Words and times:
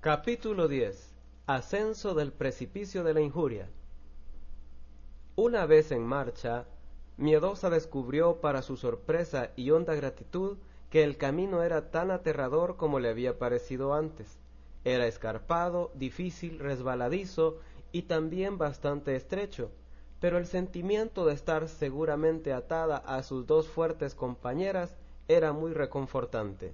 Capítulo 0.00 0.68
10. 0.68 1.12
Ascenso 1.48 2.14
del 2.14 2.32
precipicio 2.32 3.02
de 3.02 3.14
la 3.14 3.20
injuria. 3.20 3.68
Una 5.34 5.66
vez 5.66 5.90
en 5.90 6.06
marcha, 6.06 6.66
Miedosa 7.16 7.68
descubrió 7.68 8.40
para 8.40 8.62
su 8.62 8.76
sorpresa 8.76 9.50
y 9.56 9.72
honda 9.72 9.96
gratitud 9.96 10.58
que 10.88 11.02
el 11.02 11.16
camino 11.16 11.64
era 11.64 11.90
tan 11.90 12.12
aterrador 12.12 12.76
como 12.76 13.00
le 13.00 13.08
había 13.08 13.40
parecido 13.40 13.92
antes. 13.92 14.38
Era 14.84 15.08
escarpado, 15.08 15.90
difícil, 15.96 16.60
resbaladizo 16.60 17.58
y 17.90 18.02
también 18.02 18.56
bastante 18.56 19.16
estrecho, 19.16 19.72
pero 20.20 20.38
el 20.38 20.46
sentimiento 20.46 21.26
de 21.26 21.34
estar 21.34 21.66
seguramente 21.66 22.52
atada 22.52 22.98
a 22.98 23.24
sus 23.24 23.48
dos 23.48 23.66
fuertes 23.66 24.14
compañeras 24.14 24.94
era 25.26 25.52
muy 25.52 25.72
reconfortante. 25.72 26.72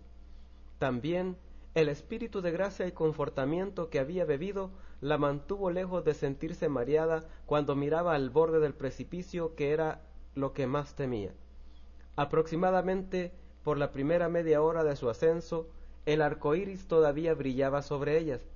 También 0.78 1.38
el 1.74 1.88
espíritu 1.88 2.40
de 2.40 2.52
gracia 2.52 2.86
y 2.86 2.92
confortamiento 2.92 3.90
que 3.90 3.98
había 3.98 4.24
bebido 4.24 4.70
la 5.00 5.18
mantuvo 5.18 5.70
lejos 5.70 6.04
de 6.04 6.14
sentirse 6.14 6.68
mareada 6.68 7.24
cuando 7.46 7.74
miraba 7.74 8.14
al 8.14 8.30
borde 8.30 8.60
del 8.60 8.74
precipicio 8.74 9.56
que 9.56 9.72
era 9.72 10.02
lo 10.34 10.52
que 10.52 10.66
más 10.66 10.94
temía. 10.94 11.32
Aproximadamente 12.16 13.32
por 13.64 13.76
la 13.76 13.90
primera 13.90 14.28
media 14.28 14.62
hora 14.62 14.84
de 14.84 14.94
su 14.94 15.10
ascenso, 15.10 15.66
el 16.06 16.22
arco 16.22 16.54
iris 16.54 16.86
todavía 16.86 17.34
brillaba 17.34 17.82
sobre 17.82 18.18
ellas, 18.18 18.46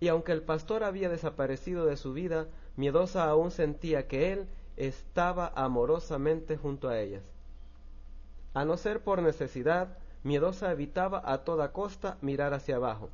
y 0.00 0.08
aunque 0.08 0.32
el 0.32 0.42
pastor 0.42 0.84
había 0.84 1.08
desaparecido 1.08 1.84
de 1.84 1.96
su 1.96 2.12
vida, 2.12 2.46
miedosa 2.76 3.28
aún 3.28 3.50
sentía 3.50 4.06
que 4.06 4.32
él 4.32 4.46
estaba 4.76 5.52
amorosamente 5.56 6.56
junto 6.56 6.88
a 6.88 7.00
ellas. 7.00 7.24
A 8.54 8.64
no 8.64 8.76
ser 8.76 9.02
por 9.02 9.20
necesidad, 9.22 9.98
Miedosa 10.22 10.72
evitaba 10.72 11.22
a 11.24 11.44
toda 11.44 11.72
costa 11.72 12.18
mirar 12.22 12.52
hacia 12.52 12.76
abajo, 12.76 13.10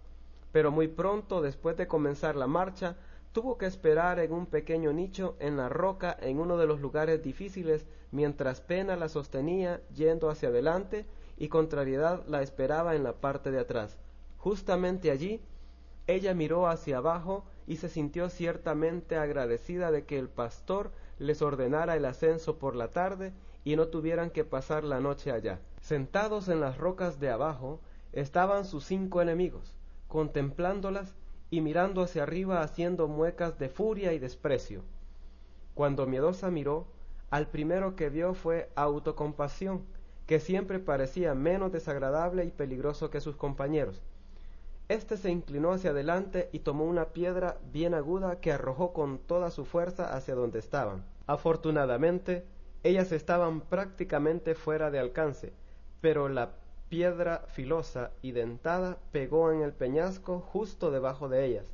pero 0.53 0.71
muy 0.71 0.89
pronto 0.89 1.43
después 1.43 1.77
de 1.77 1.87
comenzar 1.87 2.37
la 2.37 2.47
marcha 2.47 2.97
tuvo 3.33 3.59
que 3.59 3.67
esperar 3.67 4.21
en 4.21 4.33
un 4.33 4.47
pequeño 4.47 4.93
nicho 4.93 5.37
en 5.41 5.57
la 5.57 5.69
roca 5.69 6.17
en 6.21 6.39
uno 6.39 6.57
de 6.57 6.67
los 6.67 6.81
lugares 6.81 7.23
difíciles 7.23 7.87
mientras 8.13 8.61
pena 8.61 8.95
la 8.95 9.09
sostenía 9.09 9.83
yendo 9.93 10.31
hacia 10.31 10.51
adelante 10.51 11.05
y 11.37 11.49
contrariedad 11.49 12.25
la 12.29 12.43
esperaba 12.43 12.95
en 12.95 13.03
la 13.03 13.15
parte 13.15 13.51
de 13.51 13.59
atrás. 13.59 13.99
Justamente 14.39 15.11
allí 15.11 15.41
ella 16.07 16.33
miró 16.33 16.69
hacia 16.69 16.99
abajo 16.99 17.45
y 17.67 17.79
se 17.79 17.89
sintió 17.89 18.29
ciertamente 18.31 19.17
agradecida 19.17 19.91
de 19.91 20.05
que 20.05 20.19
el 20.19 20.29
pastor 20.29 20.93
les 21.19 21.43
ordenara 21.43 21.97
el 21.97 22.05
ascenso 22.05 22.59
por 22.59 22.77
la 22.77 22.89
tarde 22.89 23.33
y 23.65 23.77
no 23.77 23.89
tuvieran 23.89 24.31
que 24.31 24.45
pasar 24.45 24.85
la 24.85 25.01
noche 25.01 25.33
allá. 25.33 25.61
Sentados 25.81 26.49
en 26.49 26.61
las 26.61 26.79
rocas 26.79 27.21
de 27.21 27.31
abajo 27.31 27.81
estaban 28.13 28.65
sus 28.65 28.85
cinco 28.85 29.23
enemigos, 29.23 29.75
contemplándolas 30.09 31.15
y 31.51 31.61
mirando 31.61 32.03
hacia 32.03 32.23
arriba 32.23 32.63
haciendo 32.63 33.09
muecas 33.09 33.59
de 33.59 33.69
furia 33.69 34.13
y 34.13 34.19
desprecio. 34.19 34.83
Cuando 35.75 36.07
Miedosa 36.07 36.51
miró, 36.51 36.87
al 37.31 37.49
primero 37.49 37.97
que 37.97 38.11
vio 38.11 38.35
fue 38.35 38.71
autocompasión, 38.77 39.85
que 40.27 40.41
siempre 40.41 40.79
parecía 40.79 41.35
menos 41.35 41.73
desagradable 41.73 42.45
y 42.45 42.51
peligroso 42.51 43.11
que 43.11 43.21
sus 43.21 43.37
compañeros. 43.37 44.03
Este 44.89 45.17
se 45.17 45.31
inclinó 45.31 45.73
hacia 45.73 45.91
adelante 45.91 46.51
y 46.53 46.59
tomó 46.59 46.85
una 46.85 47.07
piedra 47.07 47.57
bien 47.73 47.95
aguda 47.95 48.41
que 48.41 48.53
arrojó 48.53 48.93
con 48.93 49.19
toda 49.19 49.51
su 49.51 49.65
fuerza 49.65 50.15
hacia 50.15 50.35
donde 50.35 50.59
estaban. 50.59 51.05
Afortunadamente, 51.27 52.45
ellas 52.83 53.11
estaban 53.13 53.63
prácticamente 53.63 54.55
fuera 54.55 54.91
de 54.91 54.99
alcance, 54.99 55.55
pero 56.03 56.29
la 56.29 56.51
piedra 56.91 57.45
filosa 57.49 58.11
y 58.21 58.33
dentada 58.33 58.99
pegó 59.11 59.51
en 59.53 59.63
el 59.63 59.73
peñasco 59.73 60.41
justo 60.41 60.91
debajo 60.91 61.31
de 61.31 61.47
ellas. 61.47 61.67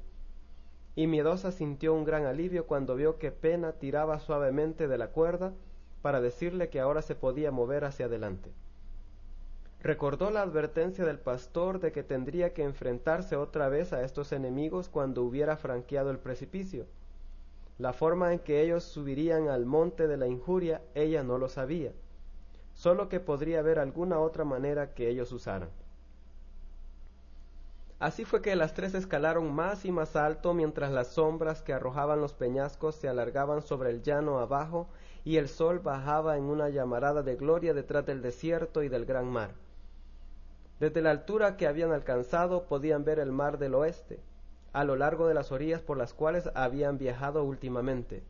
Y 0.94 1.08
Miedosa 1.08 1.50
sintió 1.50 1.94
un 1.94 2.04
gran 2.04 2.26
alivio 2.26 2.66
cuando 2.66 2.94
vio 2.94 3.18
que 3.18 3.32
Pena 3.32 3.72
tiraba 3.72 4.20
suavemente 4.20 4.86
de 4.86 4.98
la 4.98 5.08
cuerda 5.08 5.52
para 6.00 6.20
decirle 6.20 6.68
que 6.68 6.78
ahora 6.78 7.02
se 7.02 7.16
podía 7.16 7.50
mover 7.50 7.84
hacia 7.84 8.06
adelante. 8.06 8.52
Recordó 9.82 10.30
la 10.30 10.42
advertencia 10.42 11.04
del 11.04 11.18
pastor 11.18 11.80
de 11.80 11.92
que 11.92 12.02
tendría 12.02 12.52
que 12.52 12.64
enfrentarse 12.64 13.36
otra 13.36 13.68
vez 13.68 13.92
a 13.92 14.02
estos 14.02 14.32
enemigos 14.32 14.88
cuando 14.88 15.22
hubiera 15.22 15.56
franqueado 15.56 16.10
el 16.10 16.18
precipicio. 16.18 16.86
La 17.78 17.92
forma 17.92 18.32
en 18.32 18.40
que 18.40 18.62
ellos 18.62 18.84
subirían 18.84 19.48
al 19.48 19.64
monte 19.64 20.06
de 20.06 20.16
la 20.16 20.26
injuria 20.26 20.82
ella 20.94 21.22
no 21.22 21.38
lo 21.38 21.48
sabía 21.48 21.92
solo 22.80 23.10
que 23.10 23.20
podría 23.20 23.58
haber 23.58 23.78
alguna 23.78 24.20
otra 24.20 24.44
manera 24.44 24.94
que 24.94 25.10
ellos 25.10 25.32
usaran. 25.32 25.68
Así 27.98 28.24
fue 28.24 28.40
que 28.40 28.56
las 28.56 28.72
tres 28.72 28.94
escalaron 28.94 29.54
más 29.54 29.84
y 29.84 29.92
más 29.92 30.16
alto 30.16 30.54
mientras 30.54 30.90
las 30.90 31.08
sombras 31.08 31.60
que 31.60 31.74
arrojaban 31.74 32.22
los 32.22 32.32
peñascos 32.32 32.94
se 32.94 33.10
alargaban 33.10 33.60
sobre 33.60 33.90
el 33.90 34.02
llano 34.02 34.38
abajo 34.38 34.88
y 35.26 35.36
el 35.36 35.50
sol 35.50 35.80
bajaba 35.80 36.38
en 36.38 36.44
una 36.44 36.70
llamarada 36.70 37.22
de 37.22 37.36
gloria 37.36 37.74
detrás 37.74 38.06
del 38.06 38.22
desierto 38.22 38.82
y 38.82 38.88
del 38.88 39.04
gran 39.04 39.26
mar. 39.26 39.50
Desde 40.80 41.02
la 41.02 41.10
altura 41.10 41.58
que 41.58 41.66
habían 41.66 41.92
alcanzado 41.92 42.64
podían 42.66 43.04
ver 43.04 43.18
el 43.18 43.32
mar 43.32 43.58
del 43.58 43.74
oeste, 43.74 44.18
a 44.72 44.82
lo 44.82 44.96
largo 44.96 45.28
de 45.28 45.34
las 45.34 45.52
orillas 45.52 45.82
por 45.82 45.98
las 45.98 46.14
cuales 46.14 46.48
habían 46.54 46.96
viajado 46.96 47.44
últimamente. 47.44 48.24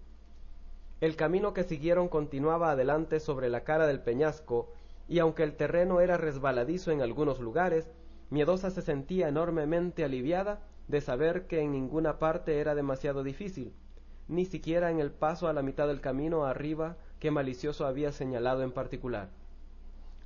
El 1.01 1.15
camino 1.15 1.55
que 1.55 1.63
siguieron 1.63 2.09
continuaba 2.09 2.73
adelante 2.73 3.21
sobre 3.21 3.49
la 3.51 3.63
cara 3.63 3.87
del 3.87 4.01
peñasco, 4.01 4.73
y 5.09 5.21
aunque 5.21 5.45
el 5.45 5.55
terreno 5.55 6.01
era 6.01 6.17
resbaladizo 6.17 6.91
en 6.91 7.03
algunos 7.03 7.39
lugares, 7.39 7.89
Miedosa 8.31 8.71
se 8.71 8.83
sentía 8.83 9.29
enormemente 9.29 10.05
aliviada 10.05 10.61
de 10.89 11.01
saber 11.01 11.47
que 11.47 11.61
en 11.61 11.71
ninguna 11.71 12.19
parte 12.19 12.59
era 12.59 12.75
demasiado 12.75 13.23
difícil, 13.23 13.73
ni 14.27 14.45
siquiera 14.45 14.91
en 14.91 14.99
el 14.99 15.13
paso 15.13 15.47
a 15.47 15.53
la 15.53 15.63
mitad 15.63 15.87
del 15.87 16.01
camino 16.01 16.45
arriba 16.45 16.97
que 17.21 17.31
Malicioso 17.31 17.87
había 17.87 18.11
señalado 18.11 18.63
en 18.65 18.73
particular. 18.73 19.29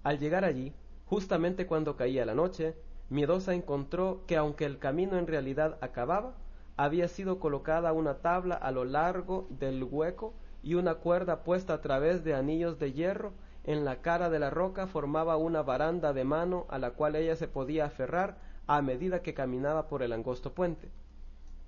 Al 0.03 0.19
llegar 0.19 0.45
allí, 0.45 0.75
justamente 1.07 1.67
cuando 1.67 1.97
caía 1.97 2.25
la 2.25 2.35
noche, 2.35 2.75
Miedosa 3.11 3.55
encontró 3.55 4.23
que 4.27 4.37
aunque 4.37 4.65
el 4.65 4.79
camino 4.79 5.19
en 5.19 5.27
realidad 5.27 5.79
acababa, 5.81 6.35
había 6.77 7.09
sido 7.09 7.39
colocada 7.39 7.93
una 7.93 8.19
tabla 8.19 8.55
a 8.55 8.71
lo 8.73 8.85
largo 8.85 9.47
del 9.51 9.85
hueco 9.85 10.35
y 10.63 10.75
una 10.75 10.95
cuerda 10.97 11.45
puesta 11.45 11.75
a 11.75 11.81
través 11.81 12.25
de 12.25 12.35
anillos 12.35 12.79
de 12.79 12.93
hierro 12.93 13.33
en 13.65 13.85
la 13.85 14.03
cara 14.03 14.29
de 14.29 14.39
la 14.39 14.51
roca 14.51 14.87
formaba 14.87 15.37
una 15.37 15.63
baranda 15.63 16.13
de 16.13 16.25
mano 16.25 16.67
a 16.69 16.79
la 16.79 16.91
cual 16.91 17.17
ella 17.17 17.35
se 17.37 17.49
podía 17.49 17.87
aferrar 17.87 18.39
a 18.67 18.83
medida 18.83 19.23
que 19.23 19.35
caminaba 19.35 19.89
por 19.89 20.03
el 20.03 20.13
angosto 20.13 20.53
puente. 20.53 20.91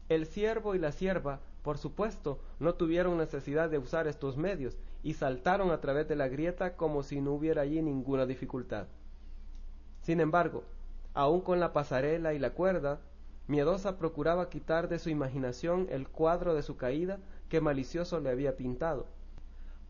El 0.08 0.26
siervo 0.26 0.74
y 0.74 0.78
la 0.78 0.92
sierva, 0.92 1.40
por 1.62 1.78
supuesto, 1.78 2.38
no 2.58 2.74
tuvieron 2.74 3.16
necesidad 3.18 3.70
de 3.70 3.78
usar 3.78 4.06
estos 4.06 4.36
medios 4.36 4.76
y 5.02 5.14
saltaron 5.14 5.70
a 5.70 5.80
través 5.80 6.06
de 6.06 6.16
la 6.16 6.28
grieta 6.28 6.76
como 6.76 7.02
si 7.02 7.20
no 7.20 7.32
hubiera 7.32 7.62
allí 7.62 7.80
ninguna 7.82 8.26
dificultad. 8.26 8.86
Sin 10.06 10.20
embargo, 10.20 10.62
aun 11.14 11.40
con 11.40 11.58
la 11.58 11.72
pasarela 11.72 12.32
y 12.32 12.38
la 12.38 12.50
cuerda, 12.50 13.00
Miedosa 13.48 13.98
procuraba 13.98 14.48
quitar 14.48 14.88
de 14.88 15.00
su 15.00 15.10
imaginación 15.10 15.88
el 15.90 16.06
cuadro 16.06 16.54
de 16.54 16.62
su 16.62 16.76
caída 16.76 17.18
que 17.48 17.60
malicioso 17.60 18.20
le 18.20 18.30
había 18.30 18.56
pintado. 18.56 19.06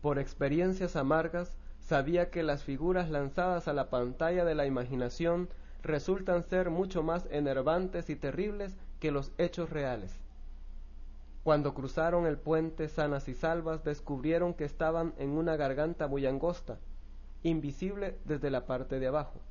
Por 0.01 0.17
experiencias 0.17 0.95
amargas 0.95 1.55
sabía 1.79 2.31
que 2.31 2.41
las 2.41 2.63
figuras 2.63 3.11
lanzadas 3.11 3.67
a 3.67 3.73
la 3.73 3.91
pantalla 3.91 4.43
de 4.43 4.55
la 4.55 4.65
imaginación 4.65 5.49
resultan 5.83 6.41
ser 6.41 6.71
mucho 6.71 7.03
más 7.03 7.27
enervantes 7.29 8.09
y 8.09 8.15
terribles 8.15 8.75
que 8.99 9.11
los 9.11 9.31
hechos 9.37 9.69
reales. 9.69 10.15
Cuando 11.43 11.75
cruzaron 11.75 12.25
el 12.25 12.39
puente 12.39 12.89
sanas 12.89 13.27
y 13.27 13.35
salvas 13.35 13.83
descubrieron 13.83 14.55
que 14.55 14.65
estaban 14.65 15.13
en 15.19 15.29
una 15.37 15.57
garganta 15.57 16.07
muy 16.07 16.25
angosta, 16.25 16.79
invisible 17.43 18.17
desde 18.25 18.49
la 18.49 18.65
parte 18.65 18.99
de 18.99 19.05
abajo. 19.05 19.41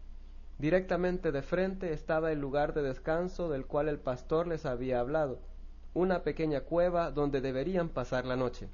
Directamente 0.59 1.33
de 1.33 1.43
frente 1.43 1.93
estaba 1.93 2.33
el 2.33 2.41
lugar 2.41 2.73
de 2.73 2.83
descanso 2.83 3.51
del 3.51 3.67
cual 3.67 3.89
el 3.89 3.99
pastor 3.99 4.47
les 4.47 4.65
había 4.65 5.01
hablado, 5.01 5.39
una 5.93 6.23
pequeña 6.23 6.63
cueva 6.63 7.11
donde 7.11 7.43
deberían 7.43 7.91
pasar 7.91 8.25
la 8.25 8.37
noche. 8.37 8.69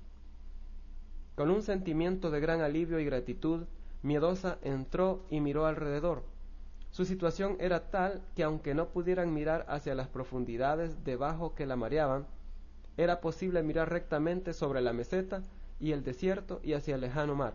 Con 1.35 1.51
un 1.51 1.63
sentimiento 1.63 2.31
de 2.31 2.41
gran 2.41 2.61
alivio 2.61 3.01
y 3.01 3.05
gratitud, 3.05 3.65
Miedosa 4.03 4.59
entró 4.63 5.25
y 5.29 5.41
miró 5.41 5.67
alrededor. 5.67 6.23
Su 6.91 7.05
situación 7.05 7.57
era 7.59 7.91
tal 7.91 8.23
que 8.37 8.45
aunque 8.45 8.75
no 8.75 8.89
pudieran 8.89 9.33
mirar 9.33 9.65
hacia 9.69 9.95
las 9.95 10.09
profundidades 10.09 11.05
debajo 11.05 11.55
que 11.55 11.67
la 11.67 11.75
mareaban, 11.75 12.27
era 12.97 13.21
posible 13.21 13.63
mirar 13.63 13.91
rectamente 13.91 14.53
sobre 14.53 14.83
la 14.83 14.93
meseta 14.93 15.43
y 15.81 15.93
el 15.93 16.05
desierto 16.05 16.61
y 16.63 16.75
hacia 16.75 16.95
el 16.95 17.01
lejano 17.01 17.35
mar. 17.35 17.55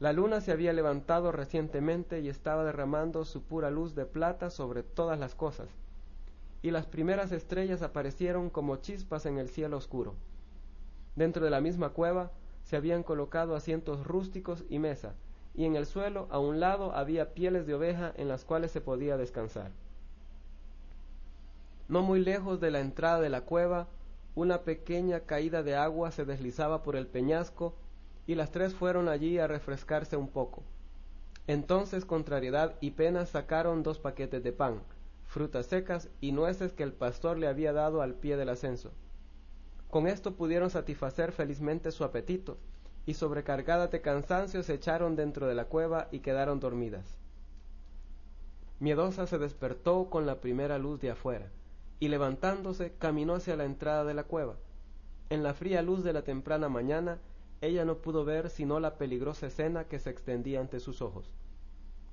La 0.00 0.12
luna 0.12 0.40
se 0.40 0.50
había 0.50 0.72
levantado 0.72 1.30
recientemente 1.30 2.20
y 2.20 2.28
estaba 2.28 2.64
derramando 2.64 3.24
su 3.24 3.42
pura 3.42 3.70
luz 3.70 3.94
de 3.94 4.06
plata 4.06 4.50
sobre 4.50 4.82
todas 4.82 5.18
las 5.18 5.34
cosas, 5.34 5.68
y 6.62 6.72
las 6.72 6.86
primeras 6.86 7.30
estrellas 7.30 7.82
aparecieron 7.82 8.50
como 8.50 8.76
chispas 8.76 9.24
en 9.24 9.38
el 9.38 9.48
cielo 9.48 9.76
oscuro. 9.76 10.14
Dentro 11.14 11.44
de 11.44 11.50
la 11.50 11.60
misma 11.60 11.90
cueva 11.90 12.32
se 12.64 12.76
habían 12.76 13.02
colocado 13.04 13.54
asientos 13.54 14.04
rústicos 14.04 14.64
y 14.68 14.80
mesa, 14.80 15.14
y 15.54 15.64
en 15.64 15.76
el 15.76 15.86
suelo 15.86 16.26
a 16.30 16.40
un 16.40 16.58
lado 16.58 16.92
había 16.96 17.32
pieles 17.32 17.66
de 17.66 17.74
oveja 17.74 18.12
en 18.16 18.26
las 18.26 18.44
cuales 18.44 18.72
se 18.72 18.80
podía 18.80 19.16
descansar. 19.16 19.70
No 21.86 22.02
muy 22.02 22.18
lejos 22.18 22.60
de 22.60 22.72
la 22.72 22.80
entrada 22.80 23.20
de 23.20 23.28
la 23.28 23.42
cueva, 23.42 23.86
una 24.34 24.62
pequeña 24.62 25.20
caída 25.20 25.62
de 25.62 25.76
agua 25.76 26.10
se 26.10 26.24
deslizaba 26.24 26.82
por 26.82 26.96
el 26.96 27.06
peñasco 27.06 27.74
y 28.26 28.34
las 28.34 28.50
tres 28.50 28.74
fueron 28.74 29.08
allí 29.08 29.38
a 29.38 29.46
refrescarse 29.46 30.16
un 30.16 30.28
poco. 30.28 30.62
Entonces 31.46 32.04
contrariedad 32.04 32.76
y 32.80 32.92
pena 32.92 33.26
sacaron 33.26 33.82
dos 33.82 33.98
paquetes 33.98 34.42
de 34.42 34.52
pan, 34.52 34.82
frutas 35.26 35.66
secas 35.66 36.08
y 36.20 36.32
nueces 36.32 36.72
que 36.72 36.82
el 36.82 36.92
pastor 36.92 37.38
le 37.38 37.48
había 37.48 37.72
dado 37.72 38.02
al 38.02 38.14
pie 38.14 38.36
del 38.36 38.48
ascenso. 38.48 38.92
Con 39.90 40.06
esto 40.06 40.34
pudieron 40.34 40.70
satisfacer 40.70 41.32
felizmente 41.32 41.92
su 41.92 42.04
apetito, 42.04 42.58
y 43.06 43.14
sobrecargadas 43.14 43.90
de 43.90 44.00
cansancio 44.00 44.62
se 44.62 44.74
echaron 44.74 45.14
dentro 45.14 45.46
de 45.46 45.54
la 45.54 45.66
cueva 45.66 46.08
y 46.10 46.20
quedaron 46.20 46.58
dormidas. 46.58 47.18
Miedosa 48.80 49.26
se 49.26 49.38
despertó 49.38 50.08
con 50.08 50.26
la 50.26 50.40
primera 50.40 50.78
luz 50.78 51.00
de 51.00 51.10
afuera, 51.10 51.50
y 52.00 52.08
levantándose 52.08 52.92
caminó 52.98 53.34
hacia 53.34 53.56
la 53.56 53.66
entrada 53.66 54.04
de 54.04 54.14
la 54.14 54.24
cueva. 54.24 54.56
En 55.30 55.42
la 55.42 55.54
fría 55.54 55.82
luz 55.82 56.02
de 56.02 56.12
la 56.12 56.22
temprana 56.22 56.68
mañana 56.68 57.18
ella 57.64 57.84
no 57.84 57.98
pudo 57.98 58.24
ver 58.24 58.50
sino 58.50 58.80
la 58.80 58.96
peligrosa 58.96 59.46
escena 59.46 59.84
que 59.84 59.98
se 59.98 60.10
extendía 60.10 60.60
ante 60.60 60.80
sus 60.80 61.02
ojos. 61.02 61.32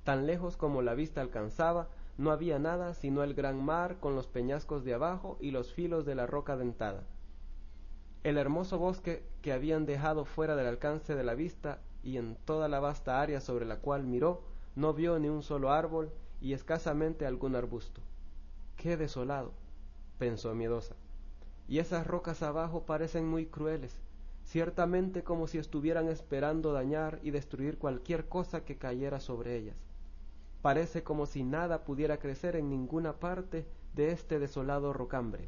Tan 0.04 0.26
lejos 0.26 0.58
como 0.58 0.82
la 0.82 0.94
vista 0.96 1.22
alcanzaba, 1.22 1.90
no 2.18 2.32
había 2.32 2.60
nada 2.60 2.94
sino 2.94 3.24
el 3.24 3.34
gran 3.34 3.64
mar 3.64 3.98
con 4.00 4.16
los 4.16 4.28
peñascos 4.28 4.84
de 4.84 4.94
abajo 4.94 5.38
y 5.40 5.52
los 5.52 5.74
filos 5.74 6.06
de 6.06 6.16
la 6.16 6.28
roca 6.28 6.58
dentada. 6.58 7.04
El 8.24 8.38
hermoso 8.38 8.78
bosque 8.78 9.24
que 9.42 9.52
habían 9.54 9.86
dejado 9.86 10.26
fuera 10.26 10.56
del 10.56 10.68
alcance 10.68 11.16
de 11.16 11.24
la 11.24 11.34
vista 11.34 11.80
y 12.04 12.18
en 12.18 12.36
toda 12.46 12.68
la 12.68 12.80
vasta 12.80 13.22
área 13.22 13.42
sobre 13.42 13.66
la 13.66 13.78
cual 13.78 14.04
miró, 14.04 14.44
no 14.76 14.94
vio 14.94 15.20
ni 15.20 15.30
un 15.30 15.44
solo 15.44 15.72
árbol 15.72 16.12
y 16.40 16.54
escasamente 16.54 17.26
algún 17.26 17.56
arbusto. 17.56 18.02
¡Qué 18.78 18.98
desolado! 18.98 19.54
pensó 20.18 20.54
miedosa. 20.54 20.96
Y 21.68 21.80
esas 21.80 22.06
rocas 22.06 22.44
abajo 22.44 22.86
parecen 22.86 23.28
muy 23.28 23.46
crueles 23.46 24.00
ciertamente 24.52 25.24
como 25.24 25.48
si 25.48 25.60
estuvieran 25.60 26.10
esperando 26.10 26.74
dañar 26.74 27.22
y 27.24 27.32
destruir 27.32 27.78
cualquier 27.78 28.28
cosa 28.28 28.66
que 28.66 28.76
cayera 28.76 29.22
sobre 29.22 29.56
ellas. 29.56 29.78
Parece 30.62 31.04
como 31.04 31.26
si 31.26 31.44
nada 31.44 31.86
pudiera 31.86 32.18
crecer 32.18 32.58
en 32.58 32.70
ninguna 32.70 33.14
parte 33.14 33.66
de 33.96 34.12
este 34.12 34.40
desolado 34.40 34.92
rocambre. 34.92 35.48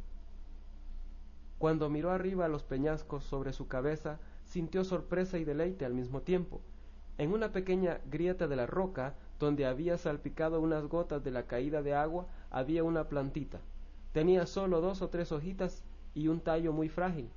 Cuando 1.57 1.89
miró 1.89 2.11
arriba 2.11 2.47
los 2.47 2.63
peñascos 2.63 3.25
sobre 3.25 3.51
su 3.51 3.67
cabeza, 3.67 4.19
sintió 4.45 4.85
sorpresa 4.85 5.37
y 5.37 5.43
deleite 5.43 5.83
al 5.83 5.93
mismo 5.93 6.21
tiempo. 6.21 6.61
En 7.17 7.33
una 7.33 7.51
pequeña 7.51 7.99
grieta 8.09 8.47
de 8.47 8.55
la 8.55 8.67
roca, 8.67 9.15
donde 9.37 9.65
había 9.65 9.97
salpicado 9.97 10.61
unas 10.61 10.85
gotas 10.87 11.21
de 11.25 11.31
la 11.31 11.43
caída 11.45 11.81
de 11.81 11.93
agua, 11.93 12.27
había 12.49 12.85
una 12.85 13.09
plantita. 13.09 13.59
Tenía 14.13 14.45
solo 14.45 14.79
dos 14.79 15.01
o 15.01 15.09
tres 15.09 15.33
hojitas 15.33 15.83
y 16.13 16.29
un 16.29 16.39
tallo 16.39 16.71
muy 16.71 16.87
frágil, 16.87 17.29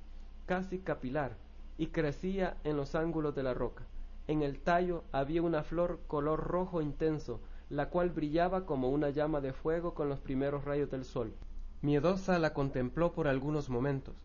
casi 0.45 0.79
capilar, 0.79 1.35
y 1.77 1.87
crecía 1.87 2.57
en 2.63 2.77
los 2.77 2.95
ángulos 2.95 3.35
de 3.35 3.43
la 3.43 3.53
roca. 3.53 3.83
En 4.27 4.41
el 4.41 4.59
tallo 4.59 5.03
había 5.11 5.41
una 5.41 5.63
flor 5.63 6.01
color 6.07 6.43
rojo 6.43 6.81
intenso, 6.81 7.39
la 7.69 7.89
cual 7.89 8.09
brillaba 8.09 8.65
como 8.65 8.89
una 8.89 9.09
llama 9.09 9.41
de 9.41 9.53
fuego 9.53 9.93
con 9.93 10.09
los 10.09 10.19
primeros 10.19 10.65
rayos 10.65 10.89
del 10.89 11.05
sol. 11.05 11.33
Miedosa 11.81 12.39
la 12.39 12.53
contempló 12.53 13.13
por 13.13 13.27
algunos 13.27 13.69
momentos, 13.69 14.15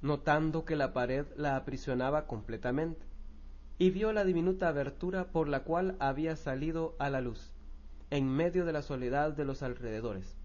notando 0.00 0.64
que 0.64 0.76
la 0.76 0.92
pared 0.92 1.26
la 1.36 1.56
aprisionaba 1.56 2.26
completamente, 2.26 3.04
y 3.78 3.90
vio 3.90 4.12
la 4.12 4.24
diminuta 4.24 4.68
abertura 4.68 5.28
por 5.28 5.48
la 5.48 5.64
cual 5.64 5.96
había 5.98 6.36
salido 6.36 6.94
a 6.98 7.10
la 7.10 7.20
luz, 7.20 7.52
en 8.10 8.28
medio 8.28 8.64
de 8.64 8.72
la 8.72 8.82
soledad 8.82 9.32
de 9.32 9.44
los 9.44 9.62
alrededores. 9.62 10.36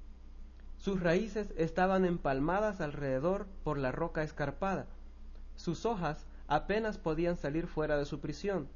Sus 0.77 0.99
raíces 1.01 1.53
estaban 1.57 2.05
empalmadas 2.05 2.81
alrededor 2.81 3.47
por 3.63 3.77
la 3.77 3.91
roca 3.91 4.23
escarpada, 4.23 4.87
sus 5.55 5.85
hojas 5.85 6.25
apenas 6.47 6.97
podían 6.97 7.37
salir 7.37 7.67
fuera 7.67 7.97
de 7.97 8.05
su 8.05 8.19
prisión, 8.19 8.67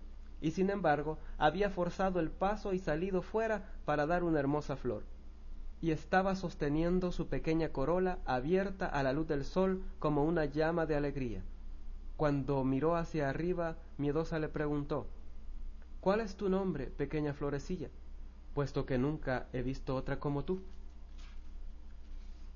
y 0.42 0.52
sin 0.52 0.70
embargo 0.70 1.18
había 1.38 1.70
forzado 1.70 2.20
el 2.20 2.30
paso 2.30 2.74
y 2.74 2.80
salido 2.80 3.22
fuera 3.22 3.74
para 3.86 4.06
dar 4.06 4.24
una 4.24 4.40
hermosa 4.40 4.76
flor, 4.76 5.04
y 5.82 5.92
estaba 5.92 6.36
sosteniendo 6.36 7.12
su 7.12 7.28
pequeña 7.28 7.70
corola 7.70 8.20
abierta 8.26 8.86
a 8.86 9.04
la 9.04 9.14
luz 9.14 9.28
del 9.28 9.46
sol 9.46 9.84
como 10.00 10.26
una 10.26 10.46
llama 10.46 10.86
de 10.86 10.96
alegría. 10.96 11.42
Cuando 12.18 12.64
miró 12.64 12.96
hacia 12.96 13.30
arriba, 13.30 13.78
miedosa 13.98 14.40
le 14.40 14.50
preguntó 14.50 15.08
¿Cuál 16.02 16.22
es 16.22 16.36
tu 16.36 16.50
nombre, 16.50 16.88
pequeña 16.88 17.34
florecilla? 17.34 17.90
puesto 18.54 18.86
que 18.86 18.98
nunca 18.98 19.48
he 19.54 19.62
visto 19.62 19.96
otra 19.96 20.20
como 20.20 20.44
tú. 20.44 20.60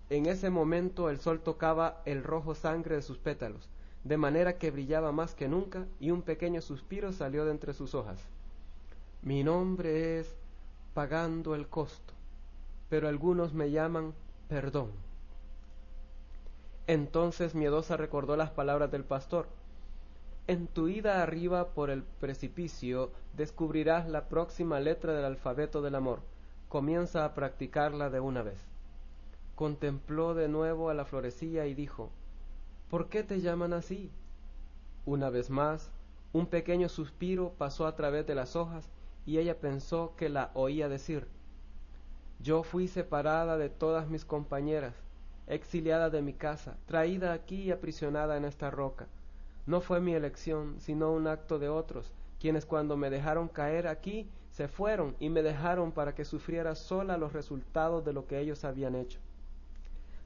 En 0.09 0.25
ese 0.25 0.49
momento 0.49 1.09
el 1.09 1.19
sol 1.19 1.41
tocaba 1.41 2.01
el 2.05 2.23
rojo 2.23 2.55
sangre 2.55 2.95
de 2.95 3.01
sus 3.01 3.17
pétalos, 3.17 3.69
de 4.03 4.17
manera 4.17 4.57
que 4.57 4.71
brillaba 4.71 5.11
más 5.11 5.33
que 5.33 5.47
nunca 5.47 5.85
y 5.99 6.11
un 6.11 6.21
pequeño 6.21 6.61
suspiro 6.61 7.13
salió 7.13 7.45
de 7.45 7.51
entre 7.51 7.73
sus 7.73 7.95
hojas. 7.95 8.19
Mi 9.21 9.43
nombre 9.43 10.19
es 10.19 10.35
pagando 10.93 11.55
el 11.55 11.67
costo, 11.67 12.13
pero 12.89 13.07
algunos 13.07 13.53
me 13.53 13.71
llaman 13.71 14.13
perdón. 14.49 14.91
Entonces 16.85 17.55
miedosa 17.55 17.95
recordó 17.95 18.35
las 18.35 18.51
palabras 18.51 18.91
del 18.91 19.05
pastor. 19.05 19.47
En 20.47 20.67
tu 20.67 20.89
ida 20.89 21.23
arriba 21.23 21.69
por 21.69 21.89
el 21.89 22.03
precipicio 22.03 23.11
descubrirás 23.37 24.09
la 24.09 24.27
próxima 24.27 24.81
letra 24.81 25.13
del 25.13 25.23
alfabeto 25.23 25.81
del 25.81 25.95
amor. 25.95 26.19
Comienza 26.67 27.23
a 27.23 27.33
practicarla 27.33 28.09
de 28.09 28.19
una 28.19 28.43
vez. 28.43 28.59
Contempló 29.55 30.33
de 30.33 30.49
nuevo 30.49 30.89
a 30.89 30.93
la 30.93 31.05
florecilla 31.05 31.65
y 31.67 31.73
dijo 31.73 32.09
¿Por 32.89 33.09
qué 33.09 33.23
te 33.23 33.41
llaman 33.41 33.73
así? 33.73 34.11
Una 35.05 35.29
vez 35.29 35.49
más, 35.49 35.91
un 36.31 36.47
pequeño 36.47 36.89
suspiro 36.89 37.53
pasó 37.57 37.85
a 37.85 37.95
través 37.95 38.25
de 38.25 38.35
las 38.35 38.55
hojas 38.55 38.89
y 39.25 39.37
ella 39.37 39.59
pensó 39.59 40.15
que 40.15 40.29
la 40.29 40.51
oía 40.53 40.89
decir 40.89 41.27
Yo 42.39 42.63
fui 42.63 42.87
separada 42.87 43.57
de 43.57 43.69
todas 43.69 44.09
mis 44.09 44.25
compañeras, 44.25 44.95
exiliada 45.47 46.09
de 46.09 46.21
mi 46.21 46.33
casa, 46.33 46.77
traída 46.85 47.33
aquí 47.33 47.63
y 47.63 47.71
aprisionada 47.71 48.37
en 48.37 48.45
esta 48.45 48.71
roca. 48.71 49.07
No 49.65 49.81
fue 49.81 49.99
mi 50.01 50.13
elección, 50.13 50.79
sino 50.79 51.11
un 51.11 51.27
acto 51.27 51.59
de 51.59 51.69
otros, 51.69 52.11
quienes 52.39 52.65
cuando 52.65 52.97
me 52.97 53.09
dejaron 53.09 53.47
caer 53.47 53.87
aquí 53.87 54.29
se 54.51 54.67
fueron 54.67 55.15
y 55.19 55.29
me 55.29 55.43
dejaron 55.43 55.91
para 55.91 56.15
que 56.15 56.25
sufriera 56.25 56.75
sola 56.75 57.17
los 57.17 57.33
resultados 57.33 58.05
de 58.05 58.13
lo 58.13 58.27
que 58.27 58.39
ellos 58.39 58.63
habían 58.65 58.95
hecho. 58.95 59.19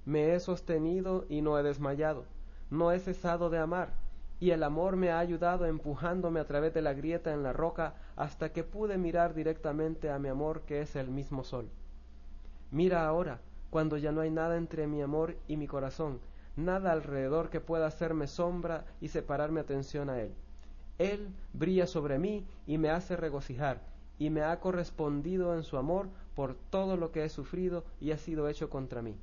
Me 0.05 0.33
he 0.33 0.39
sostenido 0.39 1.25
y 1.29 1.41
no 1.41 1.57
he 1.57 1.63
desmayado 1.63 2.25
no 2.69 2.91
he 2.91 2.99
cesado 2.99 3.49
de 3.49 3.57
amar, 3.57 3.93
y 4.39 4.51
el 4.51 4.63
amor 4.63 4.95
me 4.95 5.11
ha 5.11 5.19
ayudado 5.19 5.65
empujándome 5.65 6.39
a 6.39 6.45
través 6.45 6.73
de 6.73 6.81
la 6.81 6.93
grieta 6.93 7.33
en 7.33 7.43
la 7.43 7.53
roca 7.53 7.95
hasta 8.15 8.51
que 8.51 8.63
pude 8.63 8.97
mirar 8.97 9.33
directamente 9.33 10.11
a 10.11 10.19
mi 10.19 10.29
amor 10.29 10.61
que 10.61 10.81
es 10.81 10.95
el 10.95 11.07
mismo 11.09 11.43
sol. 11.43 11.69
Mira 12.71 13.07
ahora, 13.07 13.39
cuando 13.69 13.97
ya 13.97 14.11
no 14.11 14.21
hay 14.21 14.29
nada 14.29 14.57
entre 14.57 14.87
mi 14.87 15.01
amor 15.01 15.35
y 15.47 15.57
mi 15.57 15.67
corazón, 15.67 16.19
nada 16.55 16.91
alrededor 16.91 17.49
que 17.49 17.61
pueda 17.61 17.87
hacerme 17.87 18.27
sombra 18.27 18.85
y 19.01 19.09
separar 19.09 19.51
mi 19.51 19.59
atención 19.59 20.09
a 20.09 20.19
él. 20.19 20.33
Él 20.97 21.29
brilla 21.53 21.87
sobre 21.87 22.19
mí 22.19 22.45
y 22.65 22.77
me 22.77 22.89
hace 22.89 23.15
regocijar, 23.15 23.81
y 24.19 24.29
me 24.29 24.41
ha 24.41 24.59
correspondido 24.59 25.55
en 25.55 25.63
su 25.63 25.77
amor 25.77 26.09
por 26.35 26.55
todo 26.69 26.97
lo 26.97 27.11
que 27.11 27.23
he 27.23 27.29
sufrido 27.29 27.83
y 27.99 28.11
ha 28.11 28.17
sido 28.17 28.47
hecho 28.47 28.69
contra 28.69 29.01
mí. 29.01 29.15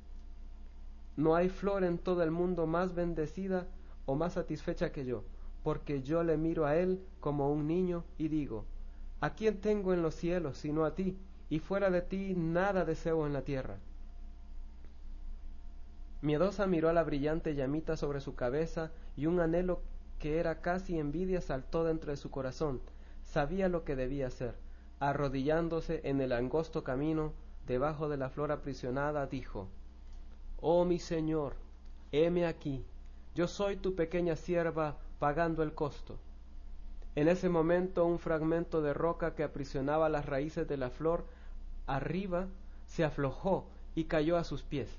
No 1.17 1.35
hay 1.35 1.49
flor 1.49 1.83
en 1.83 1.97
todo 1.97 2.23
el 2.23 2.31
mundo 2.31 2.67
más 2.67 2.93
bendecida 2.93 3.67
o 4.05 4.15
más 4.15 4.33
satisfecha 4.33 4.91
que 4.91 5.05
yo, 5.05 5.23
porque 5.63 6.01
yo 6.01 6.23
le 6.23 6.37
miro 6.37 6.65
a 6.65 6.75
él 6.75 7.01
como 7.19 7.51
un 7.51 7.67
niño 7.67 8.03
y 8.17 8.27
digo, 8.27 8.65
¿a 9.21 9.33
quién 9.33 9.61
tengo 9.61 9.93
en 9.93 10.01
los 10.01 10.15
cielos 10.15 10.57
sino 10.57 10.85
a 10.85 10.93
ti? 10.93 11.17
Y 11.49 11.59
fuera 11.59 11.89
de 11.89 12.01
ti 12.01 12.33
nada 12.35 12.85
deseo 12.85 13.25
en 13.25 13.33
la 13.33 13.43
tierra. 13.43 13.77
Miedosa 16.21 16.65
miró 16.65 16.89
a 16.89 16.93
la 16.93 17.03
brillante 17.03 17.55
llamita 17.55 17.97
sobre 17.97 18.19
su 18.19 18.35
cabeza 18.35 18.91
y 19.15 19.27
un 19.27 19.39
anhelo 19.39 19.81
que 20.19 20.39
era 20.39 20.61
casi 20.61 20.97
envidia 20.97 21.41
saltó 21.41 21.83
dentro 21.83 22.11
de 22.11 22.17
su 22.17 22.31
corazón. 22.31 22.81
Sabía 23.23 23.69
lo 23.69 23.83
que 23.83 23.95
debía 23.95 24.27
hacer. 24.27 24.55
Arrodillándose 24.99 26.01
en 26.03 26.21
el 26.21 26.31
angosto 26.31 26.83
camino, 26.83 27.33
debajo 27.67 28.09
de 28.09 28.17
la 28.17 28.29
flor 28.29 28.51
aprisionada, 28.51 29.27
dijo, 29.27 29.67
Oh 30.67 30.83
mi 30.83 30.97
señor, 30.97 31.53
heme 32.11 32.47
aquí, 32.47 32.83
yo 33.35 33.47
soy 33.47 33.75
tu 33.75 33.93
pequeña 33.93 34.35
sierva 34.35 34.97
pagando 35.19 35.61
el 35.61 35.75
costo. 35.75 36.17
En 37.13 37.27
ese 37.27 37.49
momento 37.49 38.03
un 38.03 38.17
fragmento 38.17 38.81
de 38.81 38.91
roca 38.91 39.35
que 39.35 39.43
aprisionaba 39.43 40.09
las 40.09 40.25
raíces 40.25 40.67
de 40.67 40.77
la 40.77 40.89
flor 40.89 41.23
arriba 41.85 42.47
se 42.87 43.03
aflojó 43.03 43.67
y 43.93 44.05
cayó 44.05 44.37
a 44.37 44.43
sus 44.43 44.63
pies. 44.63 44.89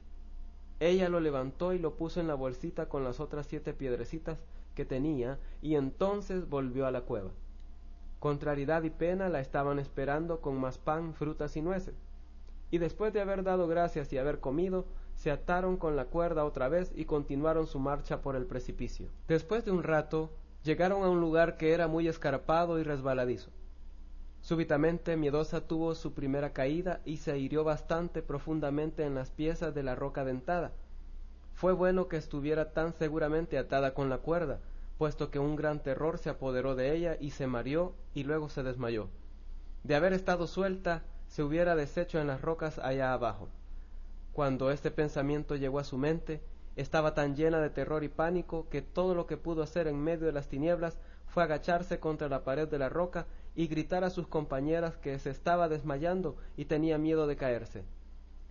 Ella 0.79 1.09
lo 1.09 1.19
levantó 1.19 1.73
y 1.73 1.81
lo 1.81 1.97
puso 1.97 2.21
en 2.21 2.29
la 2.29 2.35
bolsita 2.35 2.89
con 2.89 3.03
las 3.03 3.19
otras 3.19 3.47
siete 3.47 3.75
piedrecitas 3.75 4.39
que 4.77 4.85
tenía, 4.85 5.37
y 5.63 5.75
entonces 5.75 6.49
volvió 6.49 6.87
a 6.87 6.93
la 6.93 7.01
cueva. 7.01 7.33
Contrariedad 8.21 8.85
y 8.85 8.91
pena 8.91 9.29
la 9.29 9.41
estaban 9.41 9.81
esperando 9.81 10.41
con 10.41 10.61
más 10.61 10.79
pan, 10.79 11.13
frutas 11.13 11.57
y 11.57 11.61
nueces. 11.61 11.97
Y 12.71 12.79
después 12.79 13.13
de 13.13 13.21
haber 13.21 13.43
dado 13.43 13.67
gracias 13.67 14.13
y 14.13 14.19
haber 14.19 14.39
comido, 14.39 14.85
se 15.17 15.31
ataron 15.31 15.77
con 15.77 15.97
la 15.97 16.05
cuerda 16.05 16.45
otra 16.45 16.69
vez 16.69 16.93
y 16.95 17.07
continuaron 17.07 17.67
su 17.67 17.81
marcha 17.81 18.21
por 18.23 18.37
el 18.37 18.47
precipicio. 18.47 19.09
Después 19.27 19.65
de 19.65 19.73
un 19.73 19.83
rato, 19.83 20.31
llegaron 20.63 21.03
a 21.03 21.11
un 21.11 21.21
lugar 21.21 21.57
que 21.57 21.73
era 21.73 21.89
muy 21.89 22.07
escarpado 22.07 22.79
y 22.79 22.85
resbaladizo. 22.85 23.51
Súbitamente 24.43 25.17
Miedosa 25.17 25.63
tuvo 25.67 25.95
su 25.95 26.13
primera 26.13 26.53
caída 26.53 27.01
y 27.05 27.17
se 27.17 27.37
hirió 27.39 27.65
bastante 27.65 28.23
profundamente 28.23 29.05
en 29.05 29.15
las 29.15 29.31
piezas 29.31 29.75
de 29.75 29.83
la 29.83 29.97
roca 29.97 30.25
dentada. 30.25 30.73
Fue 31.55 31.73
bueno 31.73 32.07
que 32.07 32.17
estuviera 32.17 32.73
tan 32.73 32.93
seguramente 32.93 33.59
atada 33.59 33.95
con 33.95 34.11
la 34.11 34.19
cuerda, 34.19 34.61
puesto 34.99 35.31
que 35.31 35.39
un 35.39 35.57
gran 35.57 35.83
terror 35.83 36.19
se 36.19 36.31
apoderó 36.31 36.77
de 36.77 36.95
ella 36.95 37.17
y 37.19 37.31
se 37.31 37.47
mareó 37.47 37.95
y 38.15 38.25
luego 38.25 38.49
se 38.49 38.63
desmayó. 38.63 39.09
De 39.83 39.95
haber 39.95 40.13
estado 40.13 40.47
suelta, 40.47 41.03
se 41.27 41.43
hubiera 41.43 41.75
deshecho 41.75 42.21
en 42.21 42.27
las 42.27 42.43
rocas 42.43 42.79
allá 42.79 43.13
abajo. 43.13 43.49
Cuando 44.37 44.71
este 44.71 44.91
pensamiento 44.91 45.57
llegó 45.57 45.79
a 45.79 45.85
su 45.85 45.97
mente, 45.97 46.43
estaba 46.77 47.15
tan 47.15 47.37
llena 47.37 47.59
de 47.59 47.71
terror 47.71 48.05
y 48.05 48.11
pánico 48.11 48.69
que 48.69 48.83
todo 48.83 49.15
lo 49.15 49.27
que 49.27 49.39
pudo 49.39 49.63
hacer 49.63 49.87
en 49.89 49.99
medio 49.99 50.27
de 50.27 50.33
las 50.33 50.47
tinieblas 50.47 50.99
fue 51.25 51.43
agacharse 51.43 52.01
contra 52.01 52.29
la 52.29 52.45
pared 52.45 52.69
de 52.69 52.79
la 52.79 52.91
roca 52.91 53.27
y 53.55 53.67
gritar 53.67 54.05
a 54.05 54.11
sus 54.11 54.27
compañeras 54.27 54.99
que 54.99 55.19
se 55.19 55.31
estaba 55.31 55.71
desmayando 55.71 56.37
y 56.55 56.67
tenía 56.67 56.99
miedo 56.99 57.27
de 57.27 57.37
caerse. 57.37 57.85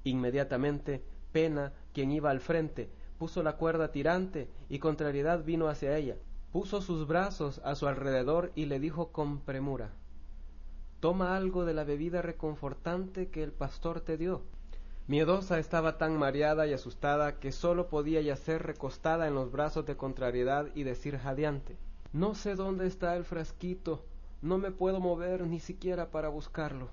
Inmediatamente, 0.03 1.03
Pena, 1.31 1.71
quien 1.93 2.11
iba 2.11 2.31
al 2.31 2.39
frente, 2.39 2.89
puso 3.19 3.43
la 3.43 3.55
cuerda 3.55 3.91
tirante 3.91 4.49
y 4.69 4.79
Contrariedad 4.79 5.43
vino 5.43 5.67
hacia 5.67 5.95
ella, 5.95 6.15
puso 6.51 6.81
sus 6.81 7.05
brazos 7.05 7.61
a 7.63 7.75
su 7.75 7.85
alrededor 7.85 8.51
y 8.55 8.65
le 8.65 8.79
dijo 8.79 9.11
con 9.11 9.39
premura 9.41 9.91
Toma 10.99 11.37
algo 11.37 11.63
de 11.63 11.75
la 11.75 11.83
bebida 11.83 12.23
reconfortante 12.23 13.29
que 13.29 13.43
el 13.43 13.51
pastor 13.51 14.01
te 14.01 14.17
dio. 14.17 14.41
Miedosa 15.07 15.59
estaba 15.59 15.99
tan 15.99 16.17
mareada 16.17 16.65
y 16.65 16.73
asustada 16.73 17.39
que 17.39 17.51
sólo 17.51 17.89
podía 17.89 18.21
yacer 18.21 18.63
recostada 18.63 19.27
en 19.27 19.35
los 19.35 19.51
brazos 19.51 19.85
de 19.85 19.95
Contrariedad 19.95 20.67
y 20.73 20.81
decir 20.81 21.19
jadeante 21.19 21.77
No 22.11 22.33
sé 22.33 22.55
dónde 22.55 22.87
está 22.87 23.15
el 23.15 23.23
frasquito, 23.23 24.03
no 24.41 24.57
me 24.57 24.71
puedo 24.71 24.99
mover 24.99 25.45
ni 25.45 25.59
siquiera 25.59 26.09
para 26.09 26.29
buscarlo. 26.29 26.89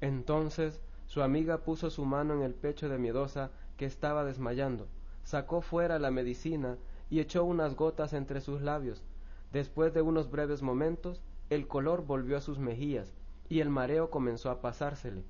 Entonces 0.00 0.80
su 1.06 1.22
amiga 1.22 1.58
puso 1.58 1.90
su 1.90 2.04
mano 2.04 2.34
en 2.34 2.42
el 2.42 2.54
pecho 2.54 2.88
de 2.88 2.98
Miedosa, 2.98 3.52
que 3.76 3.84
estaba 3.86 4.24
desmayando, 4.24 4.88
sacó 5.22 5.60
fuera 5.60 6.00
la 6.00 6.10
medicina 6.10 6.76
y 7.08 7.20
echó 7.20 7.44
unas 7.44 7.76
gotas 7.76 8.14
entre 8.14 8.40
sus 8.40 8.62
labios. 8.62 9.04
Después 9.52 9.94
de 9.94 10.02
unos 10.02 10.28
breves 10.28 10.60
momentos, 10.62 11.22
el 11.50 11.68
color 11.68 12.04
volvió 12.04 12.36
a 12.36 12.40
sus 12.40 12.58
mejillas 12.58 13.14
y 13.48 13.60
el 13.60 13.70
mareo 13.70 14.10
comenzó 14.10 14.50
a 14.50 14.60
pasársele, 14.60 15.22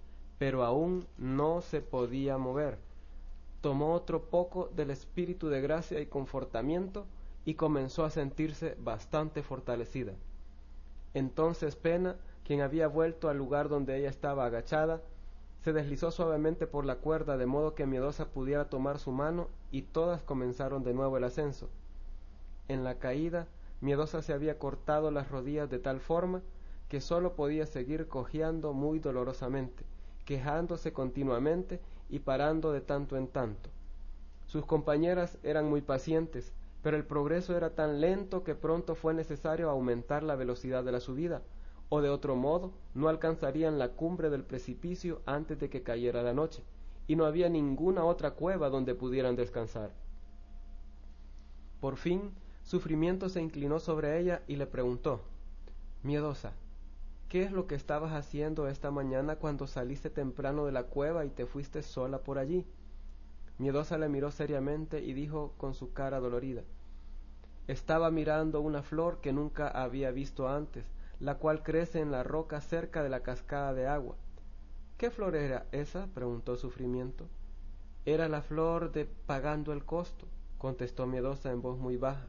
pero 0.42 0.64
aún 0.64 1.06
no 1.18 1.60
se 1.60 1.80
podía 1.80 2.36
mover. 2.36 2.76
Tomó 3.60 3.94
otro 3.94 4.24
poco 4.24 4.72
del 4.74 4.90
espíritu 4.90 5.48
de 5.48 5.60
gracia 5.60 6.00
y 6.00 6.06
confortamiento 6.06 7.06
y 7.44 7.54
comenzó 7.54 8.04
a 8.04 8.10
sentirse 8.10 8.76
bastante 8.80 9.44
fortalecida. 9.44 10.14
Entonces 11.14 11.76
Pena, 11.76 12.16
quien 12.44 12.60
había 12.60 12.88
vuelto 12.88 13.28
al 13.28 13.38
lugar 13.38 13.68
donde 13.68 13.96
ella 13.96 14.08
estaba 14.08 14.44
agachada, 14.44 15.00
se 15.60 15.72
deslizó 15.72 16.10
suavemente 16.10 16.66
por 16.66 16.86
la 16.86 16.96
cuerda 16.96 17.36
de 17.36 17.46
modo 17.46 17.76
que 17.76 17.86
Miedosa 17.86 18.26
pudiera 18.26 18.68
tomar 18.68 18.98
su 18.98 19.12
mano 19.12 19.46
y 19.70 19.82
todas 19.82 20.24
comenzaron 20.24 20.82
de 20.82 20.92
nuevo 20.92 21.18
el 21.18 21.22
ascenso. 21.22 21.68
En 22.66 22.82
la 22.82 22.98
caída, 22.98 23.46
Miedosa 23.80 24.22
se 24.22 24.32
había 24.32 24.58
cortado 24.58 25.12
las 25.12 25.30
rodillas 25.30 25.70
de 25.70 25.78
tal 25.78 26.00
forma 26.00 26.42
que 26.88 27.00
sólo 27.00 27.36
podía 27.36 27.64
seguir 27.64 28.08
cojeando 28.08 28.72
muy 28.72 28.98
dolorosamente, 28.98 29.84
quejándose 30.32 30.94
continuamente 30.94 31.78
y 32.08 32.20
parando 32.20 32.72
de 32.72 32.80
tanto 32.80 33.18
en 33.18 33.28
tanto. 33.28 33.68
Sus 34.46 34.64
compañeras 34.64 35.36
eran 35.42 35.68
muy 35.68 35.82
pacientes, 35.82 36.54
pero 36.82 36.96
el 36.96 37.04
progreso 37.04 37.54
era 37.54 37.74
tan 37.74 38.00
lento 38.00 38.42
que 38.42 38.54
pronto 38.54 38.94
fue 38.94 39.12
necesario 39.12 39.68
aumentar 39.68 40.22
la 40.22 40.34
velocidad 40.34 40.84
de 40.84 40.92
la 40.92 41.00
subida, 41.00 41.42
o 41.90 42.00
de 42.00 42.08
otro 42.08 42.34
modo 42.34 42.72
no 42.94 43.10
alcanzarían 43.10 43.78
la 43.78 43.90
cumbre 43.90 44.30
del 44.30 44.42
precipicio 44.42 45.20
antes 45.26 45.60
de 45.60 45.68
que 45.68 45.82
cayera 45.82 46.22
la 46.22 46.32
noche, 46.32 46.62
y 47.06 47.14
no 47.14 47.26
había 47.26 47.50
ninguna 47.50 48.06
otra 48.06 48.30
cueva 48.30 48.70
donde 48.70 48.94
pudieran 48.94 49.36
descansar. 49.36 49.90
Por 51.78 51.98
fin, 51.98 52.30
Sufrimiento 52.64 53.28
se 53.28 53.42
inclinó 53.42 53.80
sobre 53.80 54.18
ella 54.18 54.40
y 54.46 54.56
le 54.56 54.66
preguntó 54.66 55.20
Miedosa, 56.02 56.54
¿qué 57.32 57.44
es 57.44 57.50
lo 57.50 57.66
que 57.66 57.74
estabas 57.74 58.12
haciendo 58.12 58.68
esta 58.68 58.90
mañana 58.90 59.36
cuando 59.36 59.66
saliste 59.66 60.10
temprano 60.10 60.66
de 60.66 60.72
la 60.72 60.82
cueva 60.82 61.24
y 61.24 61.30
te 61.30 61.46
fuiste 61.46 61.82
sola 61.82 62.18
por 62.18 62.36
allí? 62.36 62.66
Miedosa 63.56 63.96
le 63.96 64.10
miró 64.10 64.30
seriamente 64.30 65.00
y 65.00 65.14
dijo 65.14 65.54
con 65.56 65.72
su 65.72 65.94
cara 65.94 66.20
dolorida 66.20 66.62
Estaba 67.68 68.10
mirando 68.10 68.60
una 68.60 68.82
flor 68.82 69.22
que 69.22 69.32
nunca 69.32 69.68
había 69.68 70.10
visto 70.10 70.46
antes, 70.46 70.84
la 71.20 71.38
cual 71.38 71.62
crece 71.62 72.00
en 72.00 72.12
la 72.12 72.22
roca 72.22 72.60
cerca 72.60 73.02
de 73.02 73.08
la 73.08 73.22
cascada 73.22 73.72
de 73.72 73.86
agua. 73.86 74.16
¿Qué 74.98 75.10
flor 75.10 75.34
era 75.34 75.64
esa? 75.72 76.08
preguntó 76.08 76.58
Sufrimiento. 76.58 77.28
Era 78.04 78.28
la 78.28 78.42
flor 78.42 78.92
de 78.92 79.06
pagando 79.06 79.72
el 79.72 79.86
costo, 79.86 80.26
contestó 80.58 81.06
Miedosa 81.06 81.50
en 81.50 81.62
voz 81.62 81.78
muy 81.78 81.96
baja, 81.96 82.26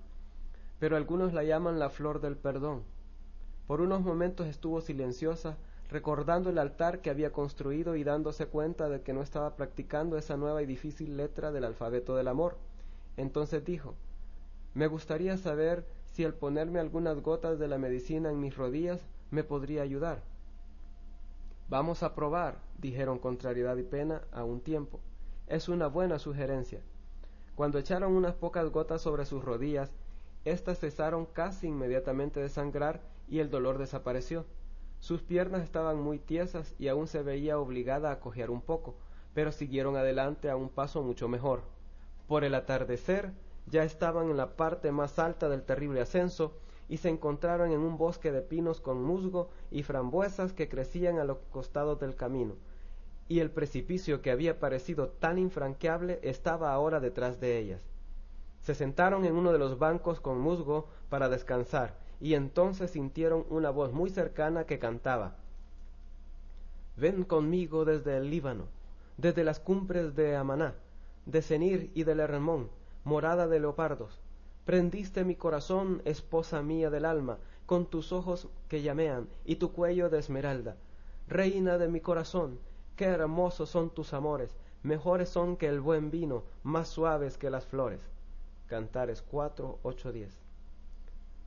pero 0.79 0.95
algunos 0.95 1.33
la 1.33 1.43
llaman 1.43 1.77
la 1.77 1.89
flor 1.89 2.21
del 2.21 2.37
perdón. 2.37 2.83
Por 3.67 3.81
unos 3.81 4.01
momentos 4.01 4.47
estuvo 4.47 4.81
silenciosa, 4.81 5.57
recordando 5.89 6.49
el 6.49 6.57
altar 6.57 7.01
que 7.01 7.09
había 7.09 7.31
construido 7.31 7.95
y 7.95 8.03
dándose 8.03 8.47
cuenta 8.47 8.89
de 8.89 9.01
que 9.01 9.13
no 9.13 9.21
estaba 9.21 9.55
practicando 9.55 10.17
esa 10.17 10.37
nueva 10.37 10.61
y 10.61 10.65
difícil 10.65 11.17
letra 11.17 11.51
del 11.51 11.63
alfabeto 11.63 12.15
del 12.15 12.27
amor. 12.27 12.57
Entonces 13.15 13.63
dijo 13.63 13.95
Me 14.73 14.87
gustaría 14.87 15.37
saber 15.37 15.85
si 16.05 16.25
al 16.25 16.33
ponerme 16.33 16.79
algunas 16.79 17.21
gotas 17.21 17.57
de 17.59 17.67
la 17.67 17.77
medicina 17.77 18.29
en 18.29 18.39
mis 18.39 18.57
rodillas 18.57 19.01
me 19.31 19.43
podría 19.43 19.81
ayudar. 19.81 20.21
Vamos 21.69 22.03
a 22.03 22.13
probar, 22.13 22.57
dijeron 22.79 23.17
Contrariedad 23.17 23.77
y 23.77 23.83
Pena 23.83 24.21
a 24.31 24.43
un 24.43 24.59
tiempo. 24.59 24.99
Es 25.47 25.69
una 25.69 25.87
buena 25.87 26.19
sugerencia. 26.19 26.81
Cuando 27.55 27.77
echaron 27.79 28.13
unas 28.13 28.35
pocas 28.35 28.69
gotas 28.69 29.01
sobre 29.01 29.25
sus 29.25 29.43
rodillas, 29.43 29.91
éstas 30.43 30.79
cesaron 30.79 31.25
casi 31.25 31.67
inmediatamente 31.67 32.39
de 32.39 32.49
sangrar 32.49 33.01
y 33.27 33.39
el 33.39 33.49
dolor 33.49 33.77
desapareció. 33.77 34.45
Sus 34.99 35.21
piernas 35.21 35.63
estaban 35.63 35.99
muy 35.99 36.19
tiesas 36.19 36.75
y 36.79 36.87
aún 36.87 37.07
se 37.07 37.23
veía 37.23 37.59
obligada 37.59 38.11
a 38.11 38.19
cojear 38.19 38.49
un 38.49 38.61
poco, 38.61 38.95
pero 39.33 39.51
siguieron 39.51 39.95
adelante 39.95 40.49
a 40.49 40.55
un 40.55 40.69
paso 40.69 41.03
mucho 41.03 41.27
mejor. 41.27 41.61
Por 42.27 42.43
el 42.43 42.55
atardecer 42.55 43.31
ya 43.67 43.83
estaban 43.83 44.29
en 44.29 44.37
la 44.37 44.55
parte 44.55 44.91
más 44.91 45.19
alta 45.19 45.49
del 45.49 45.63
terrible 45.63 46.01
ascenso 46.01 46.53
y 46.89 46.97
se 46.97 47.09
encontraron 47.09 47.71
en 47.71 47.79
un 47.79 47.97
bosque 47.97 48.31
de 48.31 48.41
pinos 48.41 48.81
con 48.81 49.03
musgo 49.03 49.49
y 49.71 49.83
frambuesas 49.83 50.53
que 50.53 50.69
crecían 50.69 51.17
a 51.17 51.23
los 51.23 51.37
costados 51.51 51.99
del 51.99 52.15
camino, 52.15 52.55
y 53.27 53.39
el 53.39 53.51
precipicio 53.51 54.21
que 54.21 54.31
había 54.31 54.59
parecido 54.59 55.07
tan 55.07 55.37
infranqueable 55.37 56.19
estaba 56.23 56.73
ahora 56.73 56.99
detrás 56.99 57.39
de 57.39 57.57
ellas. 57.57 57.81
Se 58.61 58.75
sentaron 58.75 59.25
en 59.25 59.35
uno 59.35 59.51
de 59.51 59.59
los 59.59 59.79
bancos 59.79 60.19
con 60.19 60.39
musgo 60.39 60.87
para 61.09 61.29
descansar, 61.29 61.97
y 62.23 62.35
entonces 62.35 62.91
sintieron 62.91 63.45
una 63.49 63.69
voz 63.69 63.91
muy 63.91 64.09
cercana 64.09 64.63
que 64.63 64.79
cantaba 64.79 65.35
Ven 66.95 67.25
conmigo 67.25 67.83
desde 67.83 68.15
el 68.15 68.29
Líbano, 68.29 68.67
desde 69.17 69.43
las 69.43 69.59
cumbres 69.59 70.15
de 70.15 70.37
Amaná, 70.37 70.73
de 71.25 71.41
Senir 71.41 71.91
y 71.93 72.05
del 72.05 72.21
Hermón, 72.21 72.69
morada 73.03 73.47
de 73.47 73.59
leopardos. 73.59 74.21
Prendiste 74.63 75.25
mi 75.25 75.35
corazón, 75.35 76.01
esposa 76.05 76.61
mía 76.61 76.89
del 76.89 77.03
alma, 77.03 77.39
con 77.65 77.87
tus 77.87 78.13
ojos 78.13 78.47
que 78.69 78.81
llamean 78.81 79.27
y 79.43 79.57
tu 79.57 79.73
cuello 79.73 80.09
de 80.09 80.19
esmeralda. 80.19 80.77
Reina 81.27 81.77
de 81.77 81.89
mi 81.89 81.99
corazón, 81.99 82.57
qué 82.95 83.05
hermosos 83.05 83.69
son 83.69 83.89
tus 83.89 84.13
amores, 84.13 84.55
mejores 84.81 85.27
son 85.27 85.57
que 85.57 85.67
el 85.67 85.81
buen 85.81 86.09
vino, 86.09 86.43
más 86.63 86.87
suaves 86.87 87.37
que 87.37 87.49
las 87.49 87.65
flores. 87.65 87.99
Cantares 88.67 89.21
4, 89.23 89.79
8, 89.83 90.11
10. 90.13 90.39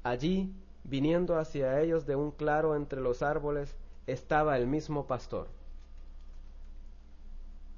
Allí, 0.02 0.54
viniendo 0.88 1.38
hacia 1.38 1.81
ellos 1.81 2.07
de 2.07 2.16
un 2.16 2.31
claro 2.31 2.76
entre 2.76 3.00
los 3.00 3.23
árboles, 3.23 3.76
estaba 4.07 4.57
el 4.57 4.66
mismo 4.66 5.07
pastor. 5.07 5.49